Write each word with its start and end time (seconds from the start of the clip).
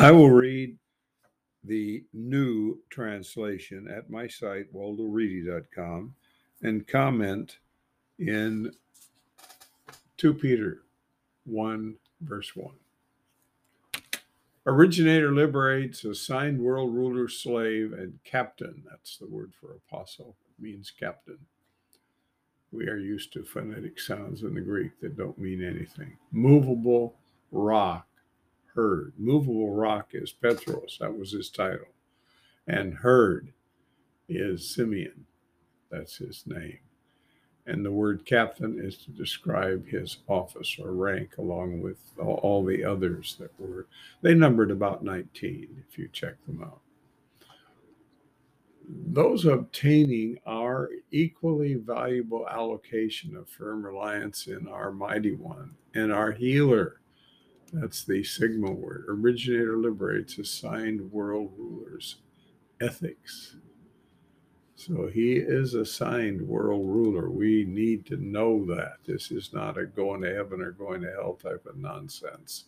I 0.00 0.12
will 0.12 0.30
read 0.46 0.78
the 1.62 2.04
new 2.14 2.78
translation 2.88 3.86
at 3.86 4.08
my 4.08 4.26
site, 4.26 4.72
waldoreedy.com, 4.74 6.14
and 6.62 6.88
comment 6.88 7.58
in 8.18 8.72
2 10.16 10.34
Peter 10.34 10.84
1, 11.44 11.96
verse 12.22 12.56
1. 12.56 12.74
Originator 14.66 15.32
liberates, 15.32 16.04
assigned 16.04 16.58
world 16.60 16.94
ruler, 16.94 17.28
slave, 17.28 17.92
and 17.92 18.18
captain. 18.24 18.82
That's 18.88 19.18
the 19.18 19.26
word 19.26 19.52
for 19.60 19.74
apostle. 19.74 20.34
It 20.48 20.62
means 20.62 20.90
captain. 20.90 21.38
We 22.72 22.86
are 22.88 22.98
used 22.98 23.34
to 23.34 23.44
phonetic 23.44 24.00
sounds 24.00 24.44
in 24.44 24.54
the 24.54 24.60
Greek 24.62 24.98
that 25.00 25.18
don't 25.18 25.38
mean 25.38 25.62
anything. 25.62 26.16
Movable 26.32 27.16
rock, 27.52 28.06
herd. 28.74 29.12
Movable 29.18 29.72
rock 29.72 30.10
is 30.12 30.32
Petros. 30.32 30.98
That 31.00 31.16
was 31.16 31.32
his 31.32 31.50
title. 31.50 31.88
And 32.66 32.94
herd 32.94 33.52
is 34.28 34.74
Simeon. 34.74 35.26
That's 35.90 36.16
his 36.16 36.44
name. 36.46 36.78
And 37.66 37.84
the 37.84 37.92
word 37.92 38.24
captain 38.24 38.80
is 38.80 38.96
to 38.98 39.10
describe 39.10 39.86
his 39.86 40.18
office 40.26 40.76
or 40.82 40.92
rank, 40.92 41.36
along 41.38 41.82
with 41.82 41.98
all 42.18 42.64
the 42.64 42.84
others 42.84 43.36
that 43.38 43.52
were, 43.60 43.86
they 44.22 44.34
numbered 44.34 44.70
about 44.70 45.04
19 45.04 45.84
if 45.88 45.98
you 45.98 46.08
check 46.08 46.34
them 46.46 46.62
out. 46.62 46.80
Those 48.88 49.44
obtaining 49.44 50.38
our 50.46 50.90
equally 51.12 51.74
valuable 51.74 52.48
allocation 52.48 53.36
of 53.36 53.48
firm 53.48 53.84
reliance 53.84 54.48
in 54.48 54.66
our 54.66 54.90
mighty 54.90 55.34
one 55.34 55.76
and 55.94 56.12
our 56.12 56.32
healer. 56.32 56.99
That's 57.72 58.04
the 58.04 58.24
Sigma 58.24 58.72
word. 58.72 59.04
Originator 59.08 59.76
liberates 59.76 60.38
assigned 60.38 61.12
world 61.12 61.52
rulers. 61.56 62.16
Ethics 62.80 63.56
so 64.80 65.08
he 65.08 65.34
is 65.34 65.74
assigned 65.74 66.40
world 66.40 66.88
ruler. 66.88 67.28
We 67.28 67.66
need 67.68 68.06
to 68.06 68.16
know 68.16 68.64
that. 68.74 68.94
This 69.04 69.30
is 69.30 69.52
not 69.52 69.76
a 69.76 69.84
going 69.84 70.22
to 70.22 70.34
heaven 70.34 70.62
or 70.62 70.70
going 70.70 71.02
to 71.02 71.10
hell 71.10 71.34
type 71.34 71.66
of 71.66 71.76
nonsense. 71.76 72.64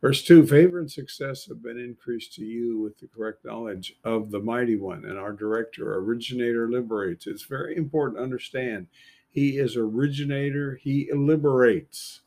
Verse 0.00 0.24
2 0.24 0.46
Favor 0.46 0.78
and 0.78 0.90
success 0.90 1.44
have 1.44 1.62
been 1.62 1.78
increased 1.78 2.32
to 2.36 2.44
you 2.46 2.80
with 2.80 2.96
the 2.96 3.06
correct 3.06 3.44
knowledge 3.44 3.96
of 4.02 4.30
the 4.30 4.40
mighty 4.40 4.76
one 4.76 5.04
and 5.04 5.18
our 5.18 5.34
director, 5.34 5.94
originator, 5.96 6.70
liberates. 6.70 7.26
It's 7.26 7.44
very 7.44 7.76
important 7.76 8.16
to 8.16 8.22
understand 8.22 8.86
he 9.28 9.58
is 9.58 9.76
originator, 9.76 10.76
he 10.76 11.10
liberates. 11.12 12.22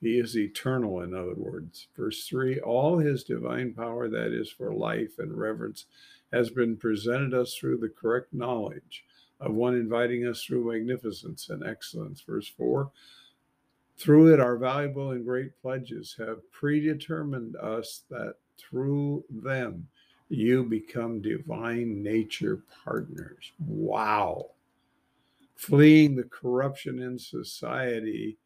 He 0.00 0.18
is 0.18 0.36
eternal, 0.36 1.00
in 1.00 1.14
other 1.14 1.34
words. 1.34 1.88
Verse 1.96 2.26
3 2.26 2.60
All 2.60 2.98
his 2.98 3.24
divine 3.24 3.74
power, 3.74 4.08
that 4.08 4.32
is 4.32 4.50
for 4.50 4.72
life 4.72 5.18
and 5.18 5.36
reverence, 5.36 5.86
has 6.32 6.50
been 6.50 6.76
presented 6.76 7.34
us 7.34 7.54
through 7.54 7.78
the 7.78 7.88
correct 7.88 8.32
knowledge 8.32 9.04
of 9.40 9.54
one 9.54 9.74
inviting 9.74 10.26
us 10.26 10.42
through 10.42 10.72
magnificence 10.72 11.48
and 11.48 11.64
excellence. 11.64 12.20
Verse 12.20 12.48
4 12.48 12.90
Through 13.96 14.34
it, 14.34 14.40
our 14.40 14.56
valuable 14.56 15.10
and 15.12 15.24
great 15.24 15.60
pledges 15.60 16.14
have 16.18 16.50
predetermined 16.52 17.56
us 17.56 18.02
that 18.10 18.34
through 18.56 19.24
them 19.30 19.88
you 20.28 20.64
become 20.64 21.22
divine 21.22 22.02
nature 22.02 22.62
partners. 22.84 23.52
Wow. 23.58 24.50
Fleeing 25.56 26.14
the 26.14 26.24
corruption 26.24 27.00
in 27.00 27.18
society, 27.18 28.36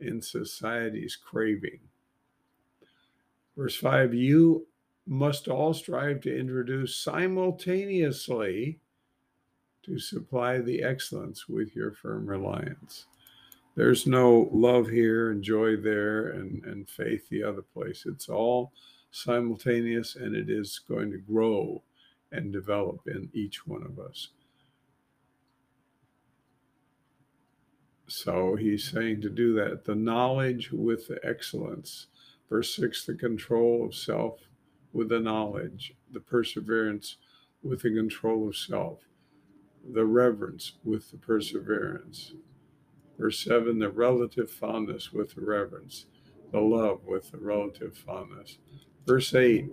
in 0.00 0.20
society's 0.20 1.16
craving. 1.16 1.80
Verse 3.56 3.76
5 3.76 4.14
You 4.14 4.66
must 5.06 5.48
all 5.48 5.72
strive 5.72 6.20
to 6.22 6.38
introduce 6.38 6.96
simultaneously 6.96 8.80
to 9.84 9.98
supply 9.98 10.58
the 10.58 10.82
excellence 10.82 11.48
with 11.48 11.74
your 11.76 11.92
firm 11.92 12.26
reliance. 12.26 13.06
There's 13.76 14.06
no 14.06 14.48
love 14.52 14.88
here 14.88 15.30
and 15.30 15.42
joy 15.42 15.76
there 15.76 16.30
and, 16.30 16.64
and 16.64 16.88
faith 16.88 17.28
the 17.28 17.42
other 17.42 17.62
place. 17.62 18.04
It's 18.06 18.28
all 18.28 18.72
simultaneous 19.10 20.16
and 20.16 20.34
it 20.34 20.50
is 20.50 20.80
going 20.88 21.12
to 21.12 21.18
grow 21.18 21.82
and 22.32 22.52
develop 22.52 23.00
in 23.06 23.30
each 23.32 23.66
one 23.66 23.82
of 23.82 23.98
us. 23.98 24.28
So 28.06 28.54
he's 28.56 28.90
saying 28.90 29.22
to 29.22 29.30
do 29.30 29.54
that. 29.54 29.84
The 29.84 29.94
knowledge 29.94 30.70
with 30.72 31.08
the 31.08 31.18
excellence. 31.24 32.06
Verse 32.48 32.74
6 32.76 33.04
the 33.04 33.14
control 33.14 33.84
of 33.84 33.94
self 33.94 34.40
with 34.92 35.08
the 35.08 35.18
knowledge, 35.18 35.94
the 36.12 36.20
perseverance 36.20 37.16
with 37.62 37.82
the 37.82 37.94
control 37.94 38.48
of 38.48 38.56
self, 38.56 39.00
the 39.92 40.04
reverence 40.04 40.72
with 40.84 41.10
the 41.10 41.18
perseverance. 41.18 42.34
Verse 43.18 43.42
7 43.44 43.78
the 43.78 43.90
relative 43.90 44.50
fondness 44.50 45.12
with 45.12 45.34
the 45.34 45.40
reverence, 45.40 46.06
the 46.52 46.60
love 46.60 47.00
with 47.04 47.32
the 47.32 47.38
relative 47.38 47.96
fondness. 47.96 48.58
Verse 49.06 49.34
8 49.34 49.68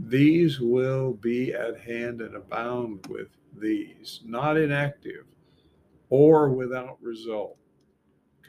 these 0.00 0.60
will 0.60 1.12
be 1.14 1.52
at 1.52 1.80
hand 1.80 2.20
and 2.20 2.36
abound 2.36 3.06
with 3.08 3.28
these, 3.52 4.20
not 4.24 4.56
inactive 4.56 5.24
or 6.10 6.50
without 6.50 6.98
result. 7.02 7.56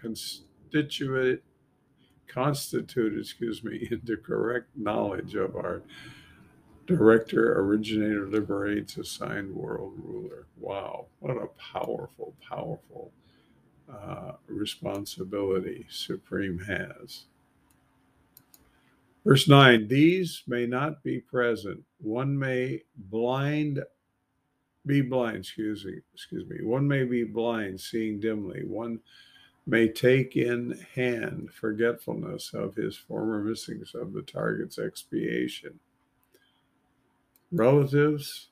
Constitute 0.01 1.43
constitute, 2.29 3.19
excuse 3.19 3.63
me, 3.63 3.87
into 3.91 4.15
correct 4.15 4.69
knowledge 4.75 5.35
of 5.35 5.55
our 5.55 5.81
director, 6.85 7.59
originator, 7.59 8.27
liberates, 8.27 8.97
assigned 8.97 9.53
world 9.53 9.93
ruler. 9.97 10.47
Wow, 10.57 11.07
what 11.19 11.37
a 11.37 11.47
powerful, 11.73 12.35
powerful 12.47 13.11
uh, 13.91 14.33
responsibility 14.47 15.85
Supreme 15.89 16.59
has. 16.59 17.25
Verse 19.25 19.47
9 19.47 19.87
These 19.87 20.43
may 20.47 20.65
not 20.65 21.03
be 21.03 21.19
present. 21.19 21.83
One 21.99 22.37
may 22.39 22.83
blind 22.95 23.83
be 24.89 25.01
blind, 25.01 25.37
excuse 25.37 25.85
me, 25.85 25.99
excuse 26.15 26.49
me. 26.49 26.63
One 26.63 26.87
may 26.87 27.03
be 27.03 27.23
blind, 27.23 27.79
seeing 27.79 28.19
dimly. 28.19 28.63
One 28.65 28.99
may 29.67 29.87
take 29.87 30.35
in 30.35 30.83
hand 30.95 31.51
forgetfulness 31.53 32.55
of 32.55 32.73
his 32.73 32.97
former 32.97 33.43
missings 33.43 33.93
of 33.93 34.13
the 34.13 34.23
target's 34.23 34.79
expiation. 34.79 35.79
Relatives, 37.51 38.47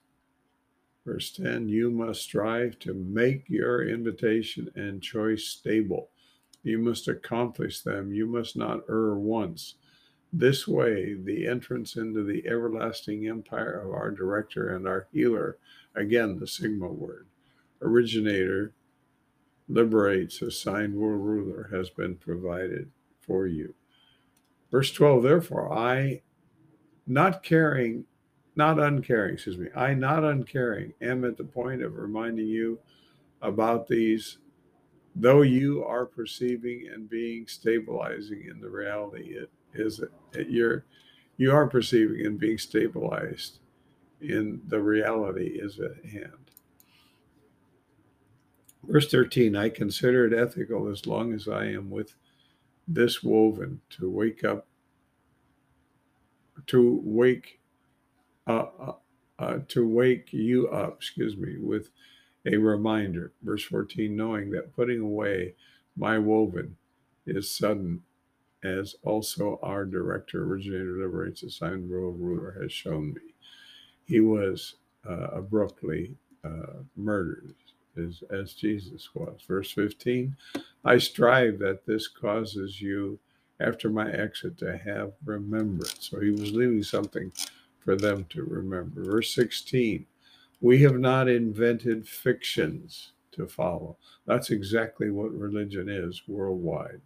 verse 1.03 1.31
10, 1.31 1.69
you 1.69 1.89
must 1.89 2.21
strive 2.21 2.77
to 2.79 2.93
make 2.93 3.45
your 3.49 3.89
invitation 3.89 4.69
and 4.75 5.01
choice 5.01 5.45
stable. 5.45 6.09
You 6.61 6.77
must 6.77 7.07
accomplish 7.07 7.81
them. 7.81 8.13
You 8.13 8.27
must 8.27 8.55
not 8.55 8.81
err 8.87 9.15
once. 9.15 9.73
This 10.31 10.67
way, 10.67 11.13
the 11.13 11.47
entrance 11.47 11.95
into 11.95 12.23
the 12.23 12.45
everlasting 12.47 13.27
empire 13.27 13.79
of 13.79 13.91
our 13.91 14.11
director 14.11 14.75
and 14.75 14.87
our 14.87 15.07
healer, 15.11 15.57
again, 15.95 16.37
the 16.37 16.47
Sigma 16.47 16.87
word, 16.87 17.27
originator, 17.81 18.73
liberates, 19.69 20.41
assigned 20.41 20.95
world 20.95 21.25
ruler 21.25 21.69
has 21.71 21.89
been 21.89 22.15
provided 22.15 22.91
for 23.21 23.47
you. 23.47 23.73
Verse 24.71 24.91
12, 24.91 25.23
therefore, 25.23 25.73
I, 25.73 26.21
not 27.05 27.41
caring, 27.41 28.05
not 28.55 28.79
uncaring, 28.79 29.35
excuse 29.35 29.57
me, 29.57 29.67
I, 29.75 29.93
not 29.93 30.23
uncaring, 30.23 30.93
am 31.01 31.23
at 31.23 31.37
the 31.37 31.43
point 31.43 31.81
of 31.81 31.95
reminding 31.95 32.47
you 32.47 32.79
about 33.41 33.87
these, 33.87 34.39
though 35.19 35.41
you 35.41 35.83
are 35.83 36.05
perceiving 36.05 36.87
and 36.93 37.09
being 37.09 37.47
stabilizing 37.47 38.47
in 38.49 38.61
the 38.61 38.69
reality, 38.69 39.35
it 39.35 39.49
is 39.73 39.97
that 40.31 40.49
you're, 40.49 40.85
you 41.37 41.51
are 41.51 41.67
perceiving 41.67 42.25
and 42.25 42.39
being 42.39 42.57
stabilized 42.57 43.59
in 44.21 44.61
the 44.67 44.79
reality 44.79 45.59
is 45.59 45.79
at 45.79 46.05
hand. 46.05 46.51
Verse 48.83 49.09
13 49.09 49.55
I 49.55 49.69
consider 49.69 50.25
it 50.27 50.33
ethical 50.33 50.87
as 50.87 51.05
long 51.07 51.33
as 51.33 51.47
I 51.47 51.65
am 51.65 51.89
with 51.89 52.13
this 52.87 53.23
woven 53.23 53.81
to 53.91 54.09
wake 54.09 54.43
up, 54.43 54.67
to 56.67 57.01
wake, 57.03 57.59
uh, 58.45 58.65
uh, 58.79 58.93
uh, 59.39 59.59
to 59.67 59.87
wake 59.87 60.31
you 60.31 60.67
up, 60.69 60.95
excuse 60.97 61.35
me, 61.35 61.57
with 61.59 61.89
a 62.47 62.57
reminder. 62.57 63.31
Verse 63.41 63.63
14 63.63 64.15
knowing 64.15 64.51
that 64.51 64.75
putting 64.75 65.01
away 65.01 65.53
my 65.95 66.17
woven 66.17 66.77
is 67.25 67.51
sudden, 67.51 68.01
as 68.63 68.95
also 69.03 69.59
our 69.61 69.85
director, 69.85 70.43
originator, 70.43 70.97
liberates, 70.97 71.43
assigned 71.43 71.89
world 71.89 72.15
ruler 72.19 72.57
has 72.61 72.71
shown 72.71 73.13
me. 73.13 73.33
He 74.05 74.19
was 74.19 74.75
uh, 75.07 75.27
abruptly 75.33 76.15
uh, 76.43 76.83
murdered 76.95 77.55
as, 77.97 78.23
as 78.29 78.53
Jesus 78.53 79.09
was. 79.13 79.41
Verse 79.47 79.71
15 79.71 80.35
I 80.85 80.97
strive 80.97 81.59
that 81.59 81.85
this 81.85 82.07
causes 82.07 82.81
you 82.81 83.19
after 83.59 83.89
my 83.89 84.11
exit 84.11 84.57
to 84.59 84.77
have 84.77 85.13
remembrance. 85.25 86.09
So 86.09 86.19
he 86.19 86.31
was 86.31 86.53
leaving 86.53 86.83
something 86.83 87.31
for 87.79 87.95
them 87.95 88.25
to 88.29 88.43
remember. 88.43 89.03
Verse 89.03 89.33
16 89.33 90.05
We 90.59 90.81
have 90.81 90.99
not 90.99 91.29
invented 91.29 92.07
fictions 92.07 93.11
to 93.33 93.47
follow. 93.47 93.97
That's 94.25 94.49
exactly 94.49 95.11
what 95.11 95.31
religion 95.31 95.87
is 95.87 96.23
worldwide. 96.27 97.01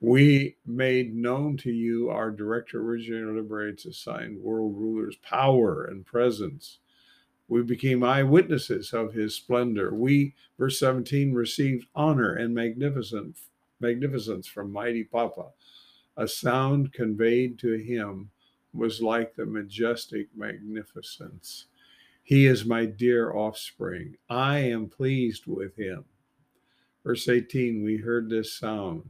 We 0.00 0.56
made 0.66 1.14
known 1.14 1.56
to 1.58 1.72
you 1.72 2.10
our 2.10 2.30
direct 2.30 2.74
originator 2.74 3.34
liberates 3.34 3.86
assigned 3.86 4.38
world 4.42 4.76
rulers 4.76 5.16
power 5.22 5.86
and 5.86 6.04
presence. 6.04 6.78
We 7.48 7.62
became 7.62 8.04
eyewitnesses 8.04 8.92
of 8.92 9.14
his 9.14 9.34
splendor. 9.34 9.94
We, 9.94 10.34
verse 10.58 10.78
17, 10.78 11.32
received 11.32 11.86
honor 11.94 12.34
and 12.34 12.54
magnificence, 12.54 13.48
magnificence 13.80 14.46
from 14.46 14.70
mighty 14.70 15.04
Papa. 15.04 15.46
A 16.18 16.28
sound 16.28 16.92
conveyed 16.92 17.58
to 17.60 17.72
him 17.72 18.30
was 18.74 19.00
like 19.00 19.34
the 19.34 19.46
majestic 19.46 20.28
magnificence. 20.36 21.66
He 22.26 22.46
is 22.46 22.64
my 22.64 22.86
dear 22.86 23.32
offspring. 23.32 24.16
I 24.28 24.58
am 24.58 24.88
pleased 24.88 25.46
with 25.46 25.76
him. 25.76 26.06
Verse 27.04 27.28
18, 27.28 27.84
we 27.84 27.98
heard 27.98 28.28
this 28.28 28.52
sound 28.52 29.08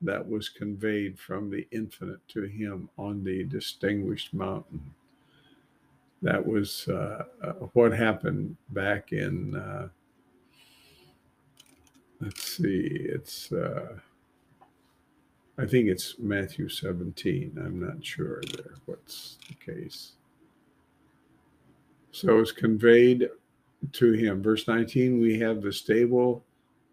that 0.00 0.28
was 0.28 0.48
conveyed 0.48 1.16
from 1.16 1.48
the 1.48 1.68
infinite 1.70 2.26
to 2.26 2.42
him 2.42 2.88
on 2.98 3.22
the 3.22 3.44
distinguished 3.44 4.34
mountain. 4.34 4.82
That 6.22 6.44
was 6.44 6.88
uh, 6.88 7.26
uh, 7.40 7.52
what 7.74 7.92
happened 7.92 8.56
back 8.70 9.12
in, 9.12 9.54
uh, 9.54 9.86
let's 12.20 12.42
see, 12.42 12.84
it's, 12.84 13.52
uh, 13.52 13.96
I 15.56 15.66
think 15.66 15.86
it's 15.86 16.16
Matthew 16.18 16.68
17. 16.68 17.62
I'm 17.64 17.78
not 17.78 18.04
sure 18.04 18.42
there 18.56 18.74
what's 18.86 19.38
the 19.46 19.54
case. 19.72 20.15
So 22.16 22.38
it's 22.38 22.50
conveyed 22.50 23.28
to 23.92 24.12
him. 24.12 24.42
Verse 24.42 24.66
19, 24.66 25.20
we 25.20 25.38
have 25.40 25.60
the 25.60 25.70
stable 25.70 26.46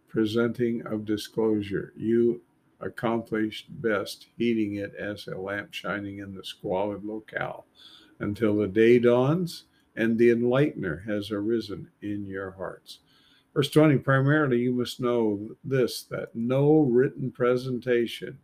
presenting 0.10 0.86
of 0.86 1.06
disclosure. 1.06 1.94
You 1.96 2.42
accomplished 2.82 3.68
best 3.82 4.28
heating 4.38 4.76
it 4.76 4.94
as 4.96 5.26
a 5.28 5.38
lamp 5.38 5.74
shining 5.74 6.18
in 6.18 6.36
the 6.36 6.44
squalid 6.44 7.06
locale 7.06 7.66
until 8.20 8.58
the 8.58 8.68
day 8.68 9.00
dawns 9.00 9.64
and 9.96 10.18
the 10.18 10.28
enlightener 10.30 11.08
has 11.08 11.32
arisen 11.32 11.90
in 12.02 12.26
your 12.26 12.52
hearts. 12.52 13.00
Verse 13.54 13.70
20 13.70 14.00
primarily, 14.00 14.60
you 14.60 14.74
must 14.74 15.00
know 15.00 15.56
this 15.64 16.04
that 16.04 16.36
no 16.36 16.80
written 16.80 17.32
presentation 17.32 18.40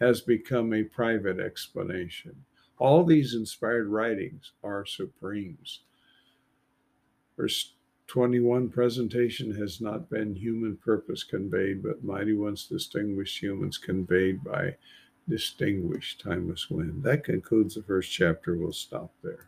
has 0.00 0.20
become 0.20 0.74
a 0.74 0.82
private 0.82 1.38
explanation. 1.38 2.34
All 2.78 3.04
these 3.04 3.34
inspired 3.34 3.86
writings 3.86 4.50
are 4.64 4.84
supremes. 4.84 5.82
Verse 7.40 7.72
21 8.08 8.68
presentation 8.68 9.54
has 9.54 9.80
not 9.80 10.10
been 10.10 10.34
human 10.34 10.76
purpose 10.76 11.24
conveyed, 11.24 11.82
but 11.82 12.04
mighty 12.04 12.34
ones 12.34 12.66
distinguished 12.66 13.40
humans 13.40 13.78
conveyed 13.78 14.44
by 14.44 14.76
distinguished 15.26 16.20
timeless 16.20 16.68
wind. 16.68 17.02
That 17.02 17.24
concludes 17.24 17.76
the 17.76 17.82
first 17.82 18.12
chapter. 18.12 18.58
We'll 18.58 18.74
stop 18.74 19.14
there. 19.22 19.46